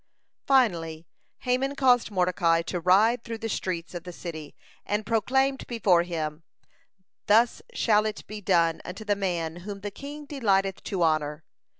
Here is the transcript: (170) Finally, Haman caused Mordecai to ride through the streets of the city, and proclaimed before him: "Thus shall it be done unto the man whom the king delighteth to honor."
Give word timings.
(170) 0.47 0.47
Finally, 0.47 1.07
Haman 1.41 1.75
caused 1.75 2.09
Mordecai 2.09 2.63
to 2.63 2.79
ride 2.79 3.23
through 3.23 3.37
the 3.37 3.47
streets 3.47 3.93
of 3.93 4.03
the 4.03 4.11
city, 4.11 4.55
and 4.83 5.05
proclaimed 5.05 5.67
before 5.67 6.01
him: 6.01 6.41
"Thus 7.27 7.61
shall 7.75 8.07
it 8.07 8.25
be 8.25 8.41
done 8.41 8.81
unto 8.83 9.05
the 9.05 9.15
man 9.15 9.57
whom 9.57 9.81
the 9.81 9.91
king 9.91 10.25
delighteth 10.25 10.81
to 10.85 11.03
honor." 11.03 11.43